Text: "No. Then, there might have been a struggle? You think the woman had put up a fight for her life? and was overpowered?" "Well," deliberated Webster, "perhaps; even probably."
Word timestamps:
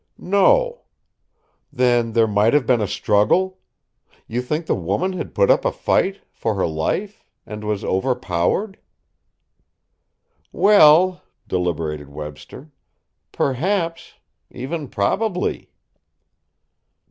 "No. 0.17 0.81
Then, 1.71 2.13
there 2.13 2.25
might 2.25 2.55
have 2.55 2.65
been 2.65 2.81
a 2.81 2.87
struggle? 2.87 3.59
You 4.25 4.41
think 4.41 4.65
the 4.65 4.73
woman 4.73 5.13
had 5.13 5.35
put 5.35 5.51
up 5.51 5.63
a 5.63 5.71
fight 5.71 6.21
for 6.31 6.55
her 6.55 6.65
life? 6.65 7.23
and 7.45 7.63
was 7.63 7.85
overpowered?" 7.85 8.79
"Well," 10.51 11.21
deliberated 11.47 12.09
Webster, 12.09 12.71
"perhaps; 13.31 14.15
even 14.49 14.87
probably." 14.87 15.69